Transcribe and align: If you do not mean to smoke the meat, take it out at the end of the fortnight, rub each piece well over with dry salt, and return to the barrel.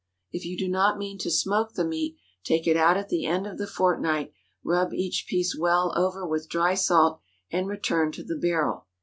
If 0.31 0.45
you 0.45 0.57
do 0.57 0.67
not 0.67 0.97
mean 0.97 1.19
to 1.19 1.29
smoke 1.29 1.73
the 1.75 1.85
meat, 1.85 2.17
take 2.43 2.65
it 2.65 2.75
out 2.75 2.97
at 2.97 3.09
the 3.09 3.27
end 3.27 3.45
of 3.45 3.59
the 3.59 3.67
fortnight, 3.67 4.33
rub 4.63 4.95
each 4.95 5.27
piece 5.29 5.55
well 5.55 5.93
over 5.95 6.27
with 6.27 6.49
dry 6.49 6.73
salt, 6.73 7.19
and 7.51 7.67
return 7.67 8.11
to 8.13 8.23
the 8.23 8.35
barrel. 8.35 8.87